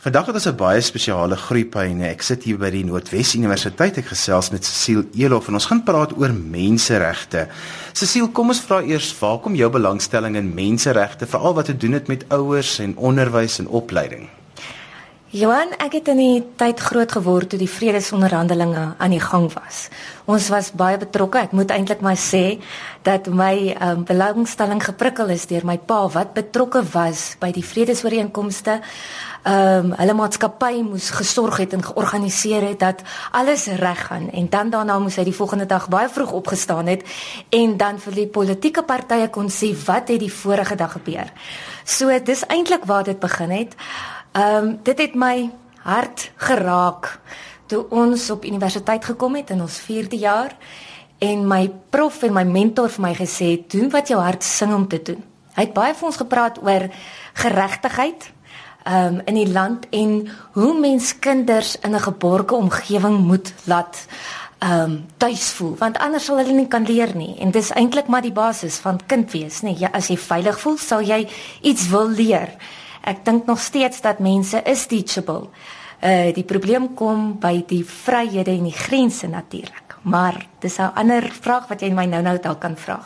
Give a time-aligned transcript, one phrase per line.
[0.00, 2.08] Vandag het ons 'n baie spesiale groeipyne.
[2.08, 3.98] Ek sit hier by die Noordwes Universiteit.
[3.98, 7.48] Ek gesels met Cecile Elof en ons gaan praat oor menseregte.
[7.92, 11.92] Cecile, kom ons vra eers, waar kom jou belangstelling in menseregte, veral wat te doen
[11.92, 14.39] het met ouers en onderwys en opleiding?
[15.30, 19.84] Johan, ek het in die tyd groot geword toe die vredesonderhandelinge aan die gang was.
[20.26, 21.44] Ons was baie betrokke.
[21.46, 22.58] Ek moet eintlik maar sê
[23.06, 28.80] dat my um, belangstelling geprikkel is deur my pa wat betrokke was by die vredesooreenkomste.
[29.46, 34.50] Ehm um, hulle maatskappy moes gesorg het en georganiseer het dat alles reg gaan en
[34.50, 37.06] dan daarna moes hy die volgende dag baie vroeg opgestaan het
[37.54, 41.30] en dan vir die politieke partye kon sê wat het die vorige dag gebeur.
[41.84, 43.78] So dis eintlik waar dit begin het.
[44.32, 45.50] Ehm um, dit het my
[45.82, 47.20] hart geraak
[47.66, 50.54] toe ons op universiteit gekom het in ons 4de jaar
[51.18, 54.74] en my prof en my mentor vir my gesê het doen wat jou hart sing
[54.74, 55.24] om te doen.
[55.54, 56.86] Hy het baie vir ons gepraat oor
[57.42, 58.30] geregtigheid
[58.84, 64.06] ehm um, in die land en hoe mens kinders in 'n geborge omgewing moet laat
[64.58, 67.34] ehm um, tuis voel want anders sal hulle nie kan leer nie.
[67.38, 69.74] En dis eintlik maar die basis van kind wees nê.
[69.78, 71.28] Ja as jy veilig voel sal jy
[71.60, 72.54] iets wil leer
[73.00, 75.48] Ek dink nog steeds dat mense is teachable.
[76.00, 79.96] Uh die probleem kom by die vryhede en die grense natuurlik.
[80.02, 83.00] Maar dis 'n ander vraag wat jy my nou-nou dalk kan vra.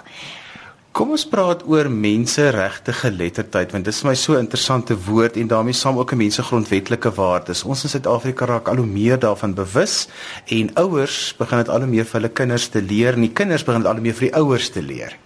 [0.95, 5.75] Kom ons praat oor menseregte geletterdheid want dit is my so interessante woord en daarmee
[5.75, 7.65] saam ook 'n mense grondwetlike waardes.
[7.65, 10.07] Ons in Suid-Afrika raak al hoe meer daarvan bewus
[10.47, 13.65] en ouers begin dit al hoe meer vir hulle kinders te leer en die kinders
[13.65, 15.19] begin dit al hoe meer vir die ouers te leer.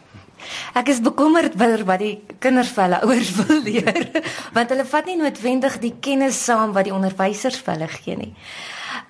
[0.77, 4.09] Ek is bekommerd oor wat die kinders vir hulle ouers wil leer,
[4.57, 8.33] want hulle vat nie noodwendig die kennis saam wat die onderwysers vir hulle gee nie.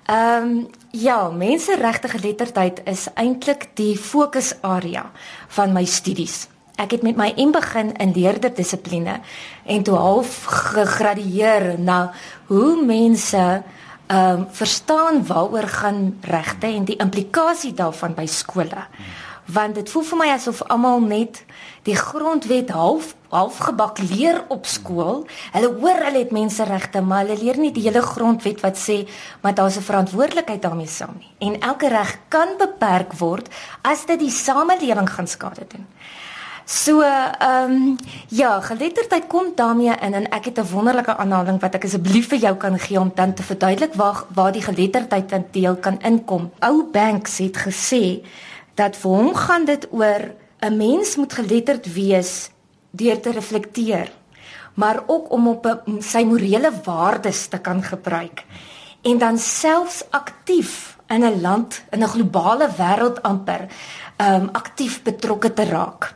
[0.09, 0.53] Ehm um,
[0.91, 5.03] ja, menseregte geletterdheid is eintlik die fokusarea
[5.53, 6.47] van my studies.
[6.81, 9.19] Ek het met my M begin in leerderdissipline
[9.65, 11.99] en toe half gegradueer na
[12.49, 13.43] hoe mense
[14.09, 18.87] ehm um, verstaan waaroor gaan regte en die implikasie daarvan by skole.
[18.89, 21.43] Hmm want dit voel vir my asof almal net
[21.87, 25.27] die grondwet half half gebak leer op skool.
[25.53, 29.07] Hulle hoor hulle het menseregte, maar hulle leer nie die hele grondwet wat sê
[29.41, 31.31] maar daar's 'n verantwoordelikheid daarmee saam nie.
[31.47, 33.49] En elke reg kan beperk word
[33.81, 35.85] as dit die samelewing gaan skade doen.
[36.69, 37.95] So, ehm um,
[38.27, 42.37] ja, geletterdheid kom daarmee in en ek het 'n wonderlike aanhaling wat ek asseblief vir
[42.37, 46.51] jou kan gee om dan te verduidelik waar waar die geletterdheid in deel kan inkom.
[46.59, 48.21] Ou Banks het gesê
[48.79, 50.31] dat vir hom gaan dit oor
[50.63, 52.49] 'n mens moet geletterd wees
[52.91, 54.11] deur te reflekteer,
[54.73, 58.45] maar ook om op sy morele waardes te kan gebruik
[59.01, 63.67] en dan selfs aktief in 'n land in 'n globale wêreld amper
[64.17, 66.15] um aktief betrokke te raak.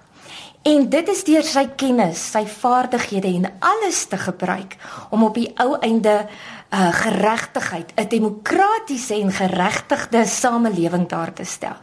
[0.62, 4.78] En dit is deur sy kennis, sy vaardighede en alles te gebruik
[5.10, 6.28] om op die ou einde
[6.74, 11.78] uh geregtigheid, 'n demokratiese en geregtigde samelewing daar te stel.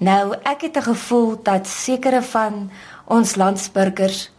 [0.00, 2.70] Nou, ek het 'n gevoel dat sekere van
[3.04, 4.30] ons landsburgers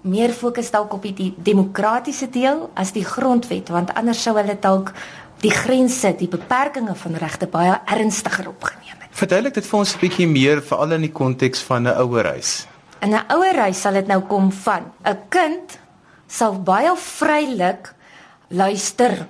[0.00, 4.92] meer fokus dalk op die demokratiese deel as die grondwet, want anders sou hulle dalk
[5.40, 9.08] die grense, die beperkings van regte baie ernstiger opgeneem het.
[9.10, 12.66] Verduidelik dit vir ons 'n bietjie meer veral in die konteks van 'n ouerhuis.
[13.00, 15.78] In 'n ouerhuis sal dit nou kom van 'n kind
[16.26, 17.94] sal baie vrylik
[18.48, 19.26] luister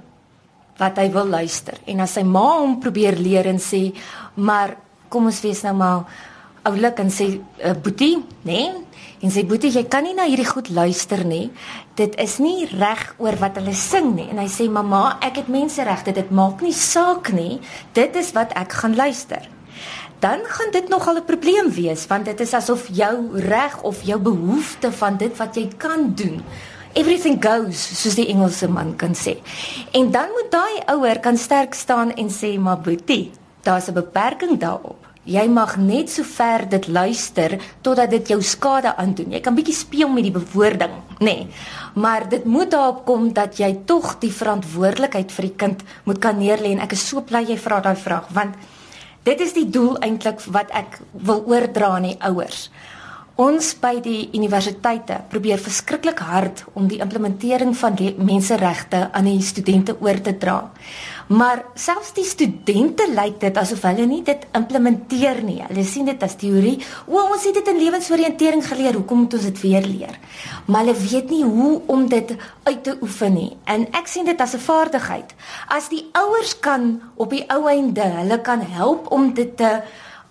[0.77, 1.75] wat hy wil luister.
[1.87, 3.95] En as sy ma hom probeer leer en sê,
[4.35, 4.77] "Maar
[5.13, 6.09] kom ons wees nou maar
[6.69, 8.63] oulik en sê uh, boetie, nê?
[8.65, 8.89] Nee?
[9.23, 11.53] En sê boetie, jy kan nie na hierdie goed luister nie.
[11.99, 14.27] Dit is nie reg oor wat hulle sing nie.
[14.33, 17.61] En hy sê mamma, ek het menseregte, dit maak nie saak nie.
[17.95, 19.47] Dit is wat ek gaan luister.
[20.23, 24.19] Dan gaan dit nogal 'n probleem wees want dit is asof jou reg of jou
[24.19, 26.43] behoefte van dit wat jy kan doen
[26.93, 29.39] Everything goes soos die Engelse man kan sê.
[29.97, 33.31] En dan moet daai ouer kan sterk staan en sê maar boetie,
[33.65, 35.02] daar's 'n beperking daarop.
[35.23, 37.53] Jy mag net so ver dit luister
[37.87, 39.37] totdat dit jou skade aandoen.
[39.37, 41.25] Jy kan bietjie speel met die bewoording, nê.
[41.27, 41.47] Nee.
[41.95, 46.41] Maar dit moet daarop kom dat jy tog die verantwoordelikheid vir die kind moet kan
[46.41, 48.57] neerlê en ek is so bly jy vra daai vraag want
[49.23, 52.67] dit is die doel eintlik wat ek wil oordra aan die ouers.
[53.41, 59.95] Ons by die universiteite probeer verskriklik hard om die implementering van menseregte aan die studente
[60.01, 60.59] oor te dra.
[61.29, 65.61] Maar selfs die studente lyk dit asof hulle nie dit implementeer nie.
[65.69, 66.79] Hulle sien dit as teorie.
[67.07, 70.19] O, ons het dit in lewensoriëntering geleer, hoekom moet ons dit weer leer?
[70.67, 73.51] Maar hulle weet nie hoe om dit uit te oefen nie.
[73.65, 75.35] En ek sien dit as 'n vaardigheid.
[75.69, 79.83] As die ouers kan op die ou einde, hulle kan help om dit te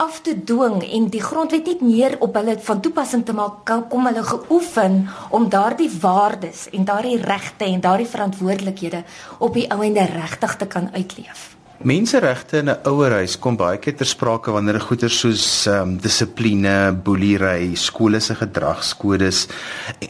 [0.01, 4.09] af te dwing en die grondwet nie meer op hulle van toepassing te maak kom
[4.09, 4.97] hulle geoefen
[5.29, 9.03] om daardie waardes en daardie regte en daardie verantwoordelikhede
[9.39, 11.51] op die ouende regtig te kan uitleef.
[11.81, 16.93] Menseregte in 'n ouerhuis kom baie keer ter sprake wanneer goeie soos ehm um, dissipline,
[17.03, 19.47] boelery, skole se gedragskodes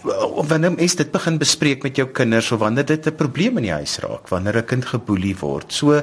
[0.04, 3.64] of wanneer mens dit begin bespreek met jou kinders of wanneer dit 'n probleem in
[3.64, 5.74] die huis raak, wanneer 'n kind geboelie word.
[5.74, 6.02] So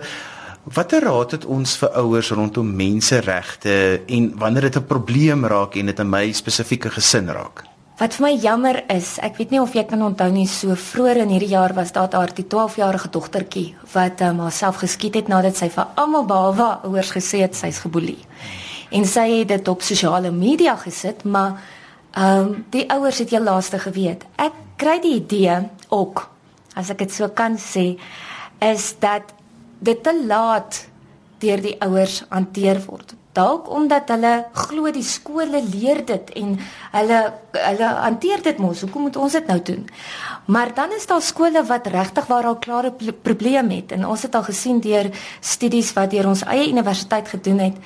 [0.75, 5.87] watter raad het ons vir ouers rondom menseregte en wanneer dit 'n probleem raak en
[5.87, 7.65] dit in my spesifieke gesin raak?
[7.99, 11.17] Wat vir my jammer is, ek weet nie of jy kan onthou nie, so vroeër
[11.17, 15.57] in hierdie jaar was daar haar die 12-jarige dogtertjie wat um, haarself geskiet het nadat
[15.57, 18.21] sy vir almal behalwe ouers gesê het sy's geboelie.
[18.91, 21.59] En sy het dit op sosiale media gesit, maar
[22.13, 24.25] ehm um, die ouers het heel laaste geweet.
[24.37, 26.29] Ek kry die idee ook
[26.75, 27.99] as ek dit so kan sê
[28.63, 29.35] is dat
[29.79, 30.87] dit te laat
[31.39, 33.15] deur die ouers hanteer word.
[33.39, 36.57] Dalk omdat hulle glo die skole leer dit en
[36.97, 37.19] hulle
[37.55, 38.83] hulle hanteer dit mos.
[38.83, 39.87] Hoekom moet ons dit nou doen?
[40.51, 42.93] Maar dan is daar skole wat regtig waar al klare
[43.23, 43.93] probleme het.
[43.95, 47.77] En ons het al gesien deur studies wat deur ons eie universiteit gedoen het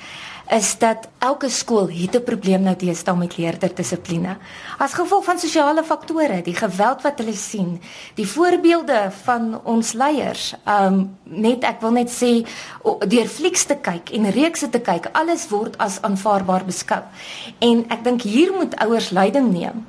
[0.51, 4.37] is dat elke skool het 'n probleem nou teenoor met leerderdissipline.
[4.77, 7.81] As gevolg van sosiale faktore, die geweld wat hulle sien,
[8.15, 12.47] die voorbeelde van ons leiers, um net ek wil net sê
[13.07, 17.01] deur flieks te kyk en reekse te kyk, alles word as aanvaarbaar beskou.
[17.59, 19.85] En ek dink hier moet ouers leiding neem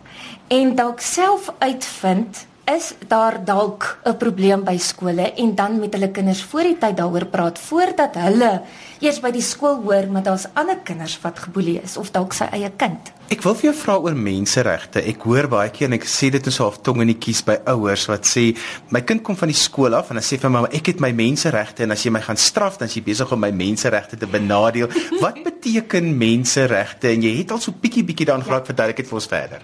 [0.48, 6.11] en dalk self uitvind is daar dalk 'n probleem by skole en dan met hulle
[6.11, 8.62] kinders voor die tyd daaroor praat voordat hulle
[9.00, 12.44] eers by die skool hoor maar daar's ander kinders wat geboelie is of dalk sy
[12.52, 13.12] eie kind.
[13.28, 15.02] Ek wil vir jou vra oor menseregte.
[15.02, 17.58] Ek hoor baie keer en ek sê dit is half tong in die kies by
[17.66, 18.56] ouers wat sê
[18.88, 21.12] my kind kom van die skool af en dan sê vir mamma ek het my
[21.12, 24.26] menseregte en as jy my gaan straf dan is jy besig om my menseregte te
[24.26, 24.88] benadeel.
[25.20, 28.67] Wat beteken menseregte en jy het al so bietjie bietjie daaraan geraak ja.
[28.72, 29.62] verduidelik dit vir ons verder.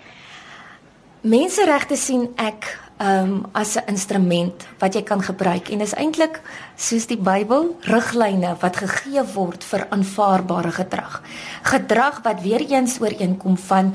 [1.22, 6.40] Menseregte sien ek um as 'n instrument wat jy kan gebruik en is eintlik
[6.76, 11.22] soos die Bybel riglyne wat gegee word vir aanvaarbare gedrag.
[11.62, 13.94] Gedrag wat weer eens ooreenkom van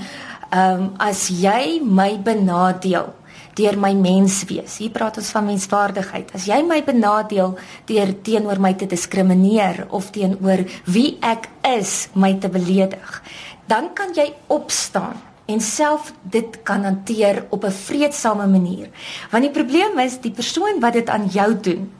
[0.51, 3.13] um as jy my benadeel
[3.55, 4.77] deur my mens wees.
[4.77, 6.33] Hier praat ons van menswaardigheid.
[6.35, 7.55] As jy my benadeel
[7.85, 13.21] deur teenoor my te diskrimineer of teenoor wie ek is, my te beledig,
[13.67, 18.89] dan kan jy opstaan en self dit kan hanteer op 'n vredesame manier.
[19.31, 21.91] Want die probleem is die persoon wat dit aan jou doen,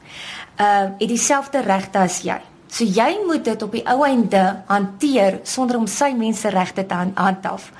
[0.60, 2.40] uh het dieselfde regte as jy.
[2.66, 7.70] So jy moet dit op die ou einde hanteer sonder om sy menseregte te handhaaf.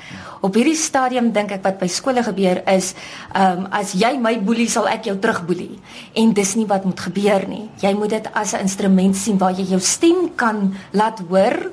[0.40, 2.94] Op hierdie stadium dink ek wat by skole gebeur is,
[3.34, 5.80] ehm um, as jy my boelie sal ek jou terugboelie.
[6.14, 7.68] En dis nie wat moet gebeur nie.
[7.82, 11.72] Jy moet dit as 'n instrument sien waar jy jou stem kan laat hoor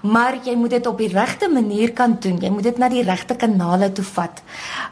[0.00, 2.38] maar jy moet dit op die regte manier kan doen.
[2.40, 4.42] Jy moet dit na die regte kanale toe vat.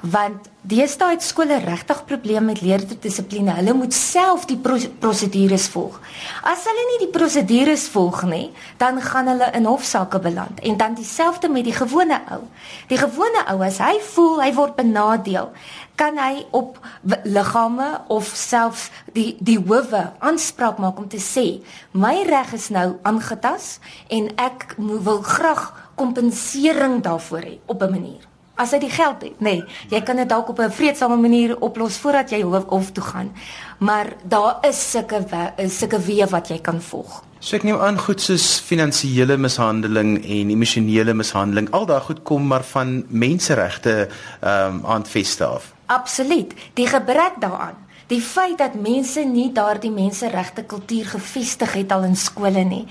[0.01, 3.55] Want deesdae het skole regtig probleme met leerderdissipline.
[3.61, 6.01] Hulle moet self die prosedures volg.
[6.43, 8.51] As hulle nie die prosedures volg nie,
[8.81, 10.61] dan gaan hulle in hofsaake beland.
[10.61, 12.43] En dan dieselfde met die gewone ou.
[12.91, 15.53] Die gewone ou as hy voel hy word benadeel,
[15.99, 16.79] kan hy op
[17.25, 21.47] liggame of selfs die die howe aanspraak maak om te sê
[21.91, 23.79] my reg is nou aangetas
[24.15, 28.29] en ek wil graag kompensering daarvoor hê op 'n manier
[28.59, 31.57] as hy die geld het nê nee, jy kan dit dalk op 'n vredesame manier
[31.61, 33.33] oplos voordat jy hof, hof toe gaan
[33.79, 35.25] maar daar is sulke
[35.69, 40.51] sulke weë wat jy kan volg So ek neem aan goed soos finansiële mishandeling en
[40.51, 44.09] emosionele mishandeling al daai goed kom maar van menseregte
[44.43, 46.53] ehm um, aanveste af Absoluut.
[46.77, 52.17] Die gebrek daaraan, die feit dat mense nie daardie menseregte kultuur gevestig het al in
[52.17, 52.85] skole nie.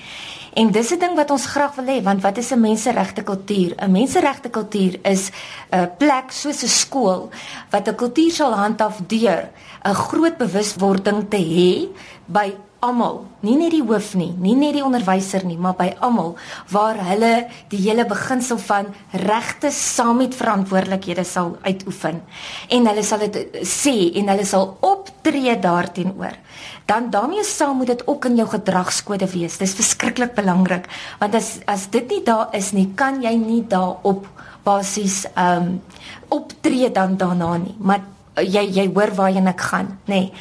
[0.57, 3.75] En dis 'n ding wat ons graag wil hê, want wat is 'n menseregte kultuur?
[3.77, 5.29] 'n Menseregte kultuur is
[5.71, 7.29] 'n plek soos 'n skool
[7.69, 9.49] wat 'n kultuur sal handhaaf deur
[9.83, 11.87] 'n groot bewuswording te hê
[12.25, 16.35] by almal, nie net die hoof nie, nie net die onderwyser nie, maar by almal
[16.71, 18.91] waar hulle die hele beginsel van
[19.23, 22.21] regte saam met verantwoordelikhede sal uitoefen
[22.77, 26.37] en hulle sal dit sê en hulle sal optree daarteenoor.
[26.87, 29.57] Dan daarmee saam moet dit ook in jou gedragskode wees.
[29.59, 30.87] Dis verskriklik belangrik
[31.19, 34.27] want as as dit nie daar is nie, kan jy nie daarop
[34.67, 35.81] basies ehm um,
[36.29, 37.75] optree dan daarna nie.
[37.79, 38.01] Maar
[38.41, 40.19] jy jy hoor waarheen ek gaan, nê.
[40.19, 40.31] Nee.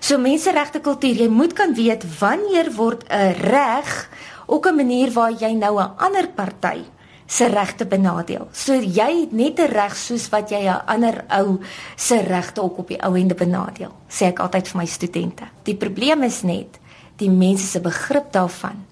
[0.00, 4.08] So menseregte kultuur, jy moet kan weet wanneer word 'n reg
[4.46, 6.84] ook 'n manier waar jy nou 'n ander party
[7.26, 8.48] se regte benadeel.
[8.52, 11.58] So jy het net 'n reg soos wat jy 'n ander ou
[11.96, 15.44] se regte ook op die ou ende benadeel, sê ek altyd vir my studente.
[15.62, 16.78] Die probleem is net
[17.16, 18.84] die mense se begrip daarvan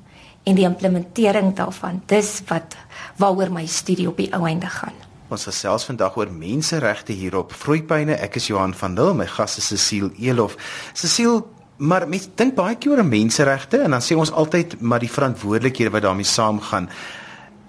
[0.44, 2.02] en die implementering daarvan.
[2.06, 2.76] Dis wat
[3.16, 5.13] waaroor my studie op die ou einde gaan.
[5.34, 8.14] Ons gesels vandag oor menseregte hier op Vloeipyne.
[8.22, 10.54] Ek is Johan van Lille, my gas is Cecile Elof.
[10.94, 11.40] Cecile,
[11.82, 15.90] maar mens dink baie keer oor menseregte en dan sê ons altyd maar die verantwoordelikhede
[15.90, 16.86] wat daarmee saamgaan.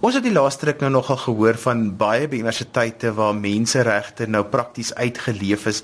[0.06, 4.44] Ons het die laaste ruk nou nogal gehoor van baie by universiteite waar menseregte nou
[4.54, 5.82] prakties uitgeleef is.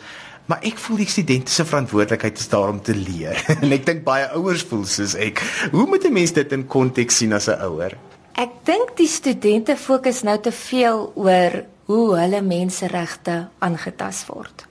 [0.51, 3.41] Maar ek voel die studente se verantwoordelikheid is daar om te leer.
[3.63, 5.41] en ek dink baie ouers voel soos ek.
[5.73, 7.97] Hoe moet 'n mens dit in konteks sien as 'n ouer?
[8.37, 14.65] Ek dink die studente fokus nou te veel oor hoe hulle menseregte aangetast word.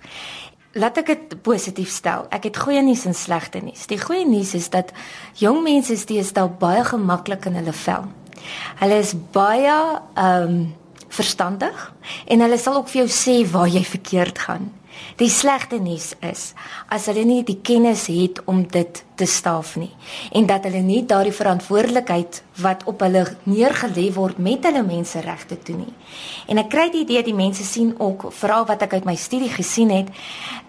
[0.79, 2.29] Laat ek dit positief stel.
[2.31, 3.89] Ek het goeie nuus en slegte nuus.
[3.91, 4.93] Die goeie nuus is dat
[5.41, 8.07] jong mense steeds baie gemaklik in hulle vel.
[8.83, 9.79] Hulle is baie
[10.15, 10.61] ehm um,
[11.11, 11.79] verstandig
[12.31, 14.69] en hulle sal ook vir jou sê waar jy verkeerd gaan.
[15.21, 16.53] Die slegte nuus is
[16.89, 19.91] as hulle nie die kennis het om dit te staaf nie
[20.33, 25.77] en dat hulle nie daardie verantwoordelikheid wat op hulle neergelê word met hulle menseregte toe
[25.77, 25.93] nie.
[26.49, 29.53] En ek kry die idee die mense sien ook veral wat ek uit my studie
[29.53, 30.13] gesien het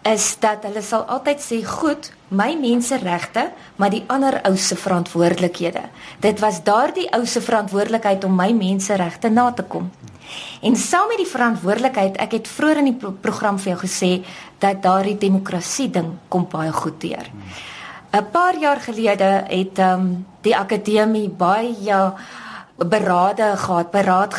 [0.07, 5.83] is dat hulle sal altyd sê goed, my menseregte, maar die ander ou se verantwoordelikhede.
[6.23, 9.91] Dit was daardie ou se verantwoordelikheid om my menseregte na te kom.
[10.61, 14.11] En saam met die verantwoordelikheid, ek het vroeër in die pro program vir jou gesê
[14.59, 17.27] dat daardie demokrasie ding kom baie goed deur.
[18.11, 22.13] 'n Paar jaar gelede het ehm um, die akademie baie
[22.77, 24.33] berade gehad, beraad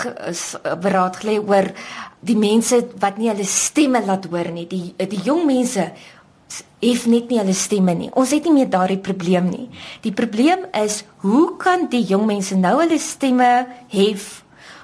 [0.81, 1.71] beraad gelê oor
[2.21, 4.67] die mense wat nie hulle stemme laat hoor nie.
[4.67, 5.91] Die die jong mense
[6.83, 8.11] het net nie hulle stemme nie.
[8.19, 9.69] Ons het nie meer daardie probleem nie.
[10.03, 14.42] Die probleem is hoe kan die jong mense nou hulle stemme hef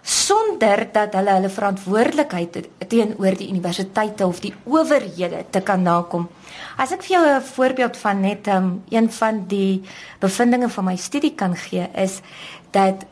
[0.08, 2.56] sonder dat hulle hulle verantwoordelikheid
[2.88, 6.28] teenoor die universiteite of die owerhede te kan nakom.
[6.80, 9.82] As ek vir jou 'n voorbeeld van net um, een van die
[10.20, 12.20] bevindinge van my studie kan gee is
[12.70, 13.04] dat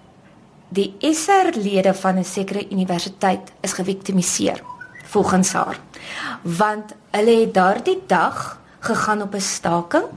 [0.69, 4.62] die SR-lede van 'n sekere universiteit is geviktimiseer
[5.05, 5.79] volgens haar.
[6.43, 10.09] Want hulle het daardie dag gegaan op 'n staking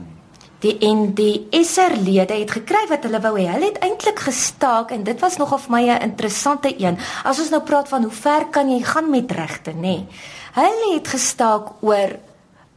[0.60, 3.46] die en die SR-lede het gekry wat hulle wou hê.
[3.48, 6.98] Hulle het eintlik gestaak en dit was nogal vir my 'n interessante een.
[7.24, 9.80] As ons nou praat van hoe ver kan jy gaan met regte, nê?
[9.80, 10.06] Nee.
[10.54, 12.18] Hulle het gestaak oor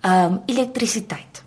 [0.02, 1.44] ehm um, elektrisiteit.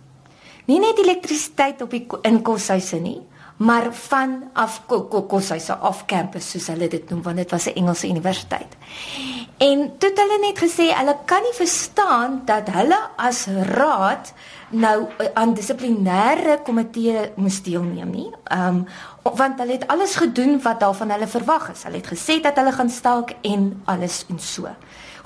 [0.65, 3.21] Nie net elektrisiteit op die in koshuise nie,
[3.57, 4.81] maar van af
[5.27, 8.77] koshuise af campus soos hulle dit noem want dit was 'n Engelse universiteit.
[9.57, 14.29] En toe het hulle net gesê hulle kan nie verstaan dat hulle as raad
[14.69, 18.29] nou eh, aan dissiplinêre komitee moes deelneem nie.
[18.53, 18.85] Ehm um,
[19.37, 21.83] want hulle het alles gedoen wat daarvan hulle verwag is.
[21.83, 24.69] Hulle het gesê dat hulle gaan staak en alles en so.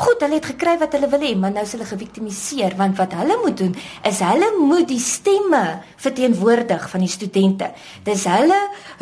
[0.02, 3.12] Goed, hulle het gekry wat hulle wil hê, maar nou is hulle geviktimiseer want wat
[3.20, 3.76] hulle moet doen
[4.08, 5.60] is hulle moet die stemme
[6.02, 7.68] verteenwoordig van die studente.
[8.08, 8.58] Dis hulle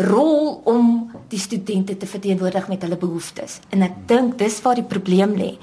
[0.09, 0.89] rol om
[1.31, 3.61] die studente te verteenwoordig met hulle behoeftes.
[3.71, 5.53] En ek dink dis waar die probleem lê.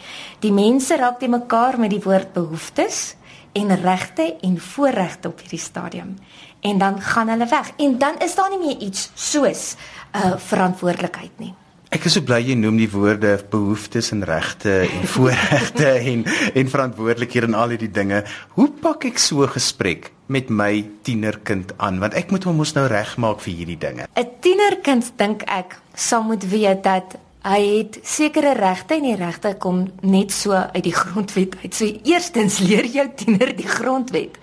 [0.40, 3.02] Die mense raak te mekaar met die woord behoeftes
[3.56, 6.16] en regte en voorregte op hierdie stadium
[6.64, 10.36] en dan gaan hulle weg en dan is daar nie meer iets soos 'n uh,
[10.36, 11.54] verantwoordelikheid nie.
[11.94, 16.70] Ek is so bly jy noem die woorde behoeftes en regte en voorregte en en
[16.72, 18.24] verantwoordelikhede en al hierdie dinge.
[18.56, 22.74] Hoe pak ek so 'n gesprek met my tienerkind aan want ek moet hom mos
[22.74, 24.08] nou regmaak vir hierdie dinge.
[24.18, 27.16] 'n Tienerkind dink ek sal moet weet dat
[27.46, 31.74] Hy het sekere regte en die regte kom net so uit die grondwet uit.
[31.74, 34.34] So eerstens leer jou tiener die grondwet.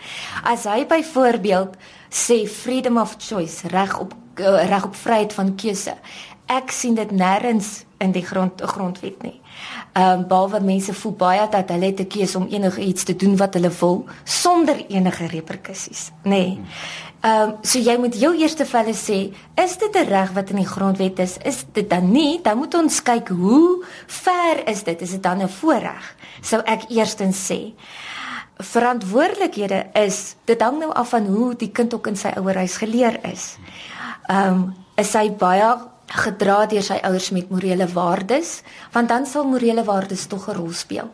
[0.47, 1.75] As hy byvoorbeeld
[2.07, 5.97] sê freedom of choice, reg op uh, reg op vryheid van keuse.
[6.45, 9.39] Ek sien dit nêrens in die grond grondwet nie.
[9.93, 13.53] Ehm um, behalwe mense voel baie dat hulle te keuse om enigiets te doen wat
[13.53, 16.29] hulle wil sonder enige reperkusies, nê.
[16.29, 16.57] Nee.
[17.23, 19.19] Ehm um, so jy moet jou eerste vir hulle sê,
[19.63, 21.37] is dit 'n reg wat in die grondwet is?
[21.45, 22.41] Is dit dan nie?
[22.43, 25.01] Dan moet ons kyk hoe ver is dit?
[25.01, 26.15] Is dit dan 'n voorreg?
[26.41, 27.73] Sou ek eerstens sê.
[28.57, 33.19] Verantwoordelikhede is dit hang nou af van hoe die kind ook in sy ouerhuis geleer
[33.31, 33.57] is.
[34.27, 39.47] Ehm um, is hy baie gedra deur sy ouers met morele waardes, want dan sal
[39.47, 41.09] morele waardes tog 'n rol speel.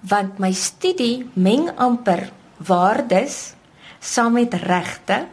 [0.00, 3.54] Want my studie meng amper waardes
[4.00, 5.26] saam met regte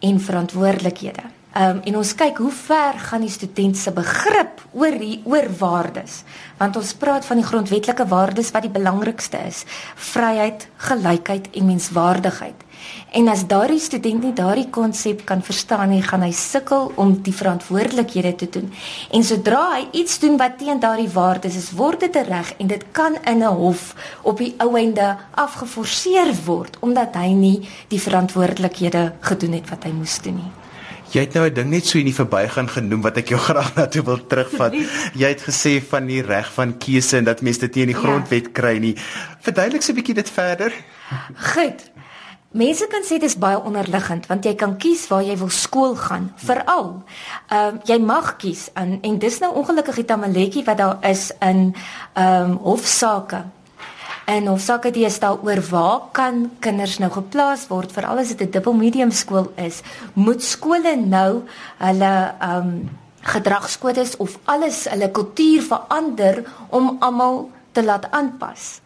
[0.00, 1.22] en verantwoordelikhede.
[1.52, 5.50] Ehm um, en ons kyk hoe ver gaan die student se begrip oor die oor
[5.58, 6.22] waardes.
[6.56, 9.64] Want ons praat van die grondwetlike waardes wat die belangrikste is:
[9.94, 12.64] vryheid, gelykheid en menswaardigheid.
[13.12, 17.34] En as daardie student nie daardie konsep kan verstaan nie, gaan hy sukkel om die
[17.34, 18.72] verantwoordelikhede te doen.
[19.12, 22.84] En sodra hy iets doen wat teen daardie waardes is, word dit reg en dit
[22.92, 29.12] kan in 'n hof op die ou einde afgeforseer word omdat hy nie die verantwoordelikhede
[29.20, 30.52] gedoen het wat hy moes doen nie.
[31.12, 33.74] Jy het nou 'n ding net so in die verbygaan genoem wat ek jou graag
[33.74, 34.72] na toe wil terugvat.
[35.20, 38.00] Jy het gesê van die reg van keuse en dat mense dit nie in die
[38.00, 38.02] ja.
[38.02, 38.96] grondwet kry nie.
[39.40, 40.72] Verduidelik 'n bietjie dit verder.
[41.52, 41.90] Goed.
[42.52, 45.96] Mense kan sê dit is baie onderliggend want jy kan kies waar jy wil skool
[45.96, 46.32] gaan.
[46.36, 47.02] Veral,
[47.48, 51.32] ehm uh, jy mag kies en en dis nou ongelukkig die tamaletjie wat daar is
[51.40, 51.74] in
[52.14, 53.44] ehm um, hofsaake
[54.24, 58.42] en of sakke die stel oor waar kan kinders nou geplaas word veral as dit
[58.46, 59.82] 'n dubbel medium skool is
[60.14, 61.42] moet skole nou
[61.78, 62.90] hulle um
[63.22, 68.80] gedragskodes of alles hulle kultuur verander om almal te laat aanpas.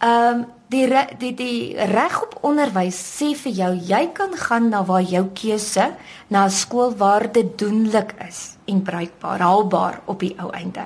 [0.00, 4.82] Um die re, die die reg op onderwys sê vir jou jy kan gaan na
[4.84, 5.94] waar jou keuse
[6.28, 10.84] na 'n skool waar dit doenlik is en bruikbaar haalbaar op die ou einde.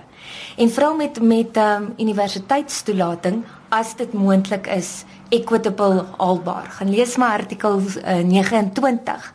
[0.57, 6.67] En vra met met um universiteitstoelating as dit moontlik is equitable haalbaar.
[6.71, 9.33] Gaan lees maar artikel uh, 29.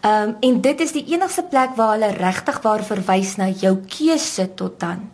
[0.00, 3.76] Ehm um, en dit is die enigste plek waar hulle regtig waar verwys na jou
[3.86, 5.10] keuse tot dan.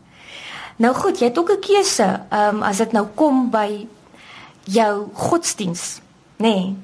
[0.77, 2.21] Nou goed, jy het ook 'n keuse.
[2.31, 3.87] Ehm um, as dit nou kom by
[4.67, 6.01] jou godsdiens,
[6.43, 6.53] nê?
[6.53, 6.75] Nee,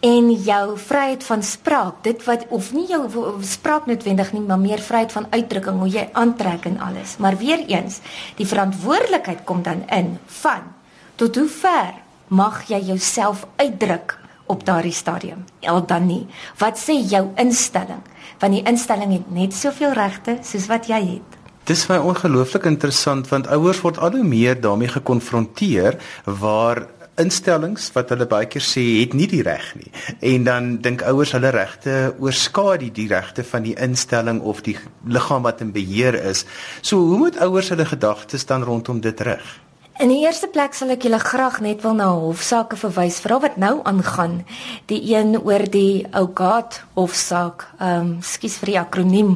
[0.00, 3.02] en jou vryheid van spraak, dit wat of nie jou
[3.42, 7.16] spraak noodwendig nie, maar meer vryheid van uitdrukking, hoe jy aantrek en alles.
[7.18, 7.98] Maar weer eens,
[8.38, 10.74] die verantwoordelikheid kom dan in van
[11.18, 11.96] tot hoe ver
[12.28, 14.14] mag jy jouself uitdruk
[14.46, 15.42] op daardie stadium?
[15.60, 16.26] El dan nie.
[16.58, 18.04] Wat sê jou instelling?
[18.38, 21.38] Want die instelling het net soveel regte soos wat jy het.
[21.66, 26.86] Dis baie ongelooflik interessant want ouers word al hoe meer daarmee gekonfronteer waar
[27.18, 29.92] instellings wat hulle baie keer sê het nie die reg nie
[30.32, 35.42] en dan dink ouers hulle regte oorskadu die regte van die instelling of die liggaam
[35.46, 36.44] wat in beheer is.
[36.82, 39.56] So hoe moet ouers hulle gedagtes dan rondom dit rig?
[39.98, 43.56] In die eerste plek sal ek julle graag net wil na hofsaake verwys vra wat
[43.58, 44.44] nou aangaan.
[44.86, 47.64] Die een oor die Ougaat hofsaak.
[47.80, 49.32] Ehm, um, skus vir die akroniem,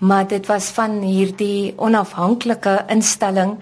[0.00, 3.58] maar dit was van hierdie onafhanklike instelling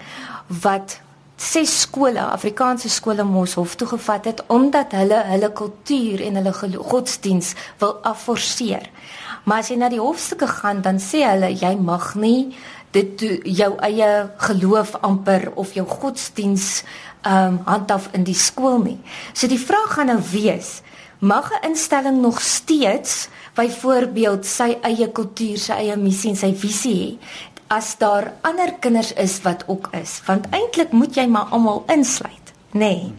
[0.63, 1.01] wat
[1.37, 6.53] ses skole, Afrikaanse skole mos hof toe gevat het omdat hulle hulle kultuur en hulle
[6.81, 8.89] godsdiens wil afforceer.
[9.45, 12.55] Maar as jy na die hofstukke gaan, dan sê hulle jy mag nie
[12.95, 14.09] dit jou eie
[14.47, 16.83] geloof amper of jou godsdiens
[17.27, 18.99] ehm um, handhaf in die skool nie.
[19.33, 20.81] So die vraag gaan nou wees,
[21.19, 26.95] mag 'n instelling nog steeds byvoorbeeld sy eie kultuur, sy eie missie en sy visie
[26.95, 27.09] hê
[27.67, 30.21] as daar ander kinders is wat ook is?
[30.25, 32.79] Want eintlik moet jy maar almal insluit, nê?
[32.79, 33.13] Nee.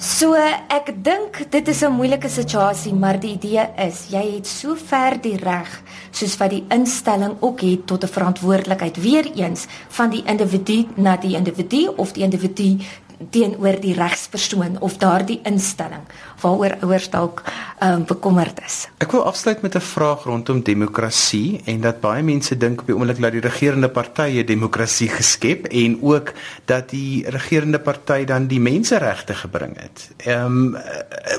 [0.00, 4.74] So ek dink dit is 'n moeilike situasie, maar die idee is jy het so
[4.74, 10.10] ver die reg soos wat die instelling ook het tot 'n verantwoordelikheid weer eens van
[10.10, 12.78] die individu na die individu of die individu
[13.30, 16.06] teenoor die regspersoon of daardie instelling
[16.40, 17.42] waaroor ouers dalk
[17.82, 18.88] um, bekommerd is.
[18.98, 22.94] Ek wil afsluit met 'n vraag rondom demokrasie en dat baie mense dink op die
[22.94, 26.32] oomblik dat die regerende partye demokrasie geskep en ook
[26.64, 30.10] dat die regerende party dan die menseregte gebring het.
[30.16, 30.76] Ehm um,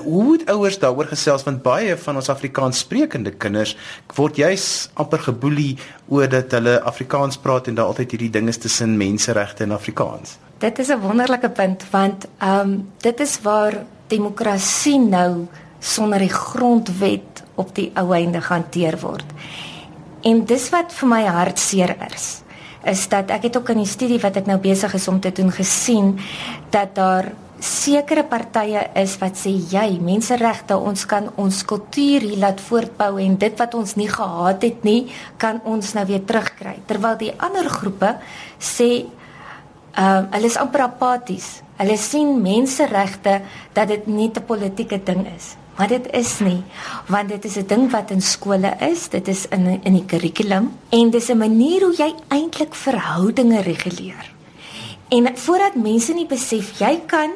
[0.03, 3.77] hoe moet ouers daaroor gesels want baie van ons Afrikaans sprekende kinders
[4.15, 8.97] word juis amper geboelie oor dat hulle Afrikaans praat en daar altyd hierdie dinge tussen
[8.97, 10.37] menseregte en Afrikaans.
[10.57, 13.73] Dit is 'n wonderlike punt want ehm um, dit is waar
[14.11, 15.47] demokrasie nou
[15.81, 19.27] sonder die grondwet op die ou einde gehanteer word.
[20.21, 22.41] En dis wat vir my hartseer is,
[22.85, 25.31] is dat ek het ook in die studie wat ek nou besig is om te
[25.33, 26.15] doen gesien
[26.73, 32.61] dat daar sekere partye is wat sê jy menseregte ons kan ons kultuur hier laat
[32.61, 35.03] voortbou en dit wat ons nie gehad het nie
[35.37, 38.15] kan ons nou weer terugkry terwyl die ander groepe
[38.57, 38.89] sê
[39.97, 41.59] uh, hulle is amper apaties.
[41.81, 43.39] Hulle sien menseregte
[43.73, 45.55] dat dit nie 'n politieke ding is.
[45.77, 46.63] Maar dit is nie,
[47.07, 50.71] want dit is 'n ding wat in skole is, dit is in in die kurrikulum
[50.89, 54.31] en dis 'n manier hoe jy eintlik verhoudinge reguleer.
[55.09, 57.31] En voordat mense nie besef jy kan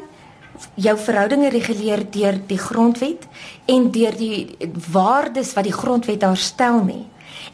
[0.73, 3.27] jou verhoudinge reguleer deur die grondwet
[3.65, 4.57] en deur die
[4.91, 7.05] waardes wat die grondwet daar stel nie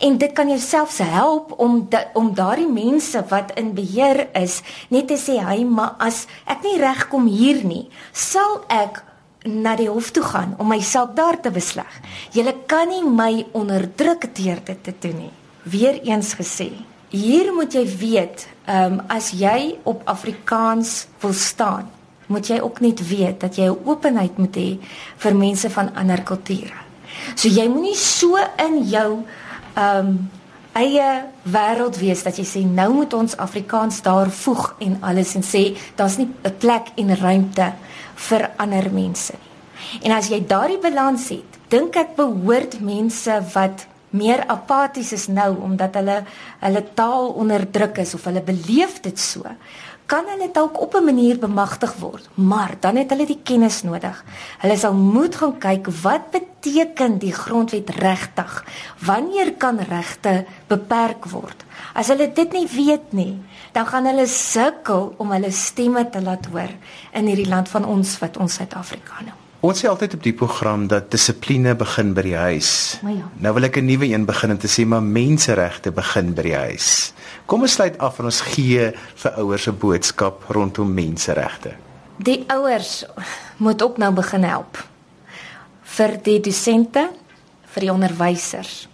[0.01, 4.61] en dit kan jou selfs help om da, om daardie mense wat in beheer is
[4.89, 9.03] net te sê hy maar as ek nie reg kom hier nie sal ek
[9.45, 11.89] na die hof toe gaan om my saak daar te besleg.
[12.33, 15.33] Julle kan nie my onderdruk deur dit te doen nie.
[15.63, 16.69] Weereens gesê,
[17.09, 21.89] hier moet jy weet, ehm um, as jy op Afrikaans wil staan,
[22.27, 24.79] moet jy ook net weet dat jy 'n openheid moet hê
[25.17, 26.77] vir mense van ander kulture.
[27.35, 29.25] So jy moenie so in jou
[29.75, 30.29] um
[30.73, 35.43] eie wêreld wees dat jy sê nou moet ons Afrikaans daar voeg en alles en
[35.43, 37.73] sê daar's nie 'n plek en ruimte
[38.15, 39.51] vir ander mense nie.
[40.01, 45.55] En as jy daardie balans het, dink ek behoort mense wat meer apaties is nou
[45.63, 46.23] omdat hulle
[46.59, 49.47] hulle taal onderdruk is of hulle beleef dit so,
[50.11, 54.23] kan hulle dalk op 'n manier bemagtig word, maar dan het hulle die kennis nodig.
[54.59, 58.65] Hulle sal moet gaan kyk wat beteken die grondwet regtig?
[58.99, 61.63] Wanneer kan regte beperk word?
[61.93, 63.39] As hulle dit nie weet nie,
[63.71, 66.71] dan gaan hulle sukkel om hulle stemme te laat hoor
[67.13, 69.40] in hierdie land van ons wat ons Suid-Afrika noem.
[69.61, 72.69] Ons sê altyd op die program dat dissipline begin by die huis.
[73.05, 73.27] Ja.
[73.45, 76.55] Nou wil ek 'n nuwe een begin om te sê maar menseregte begin by die
[76.55, 77.13] huis.
[77.45, 81.75] Kom ons sluit af en ons gee vir ouers 'n boodskap rondom menseregte.
[82.17, 83.05] Die ouers
[83.57, 84.77] moet ook nou begin help
[85.83, 87.09] vir die dosente,
[87.63, 88.87] vir die onderwysers.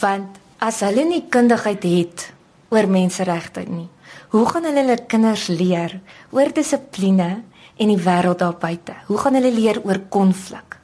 [0.00, 2.32] Want as hulle nie kundigheid het
[2.68, 3.88] oor menseregte nie,
[4.28, 7.42] hoe gaan hulle hulle kinders leer oor dissipline
[7.76, 8.94] en die wêreld daar buite.
[9.08, 10.78] Hoe gaan hulle leer oor konflik?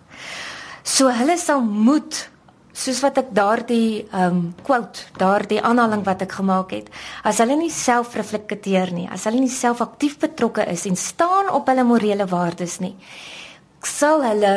[0.83, 2.29] So hulle sal moet
[2.79, 6.91] soos wat ek daardie um quote, daardie aanhaling wat ek gemaak het,
[7.27, 11.51] as hulle nie self reflekteer nie, as hulle nie self aktief betrokke is en staan
[11.55, 12.95] op hulle morele waardes nie,
[13.85, 14.55] sal hulle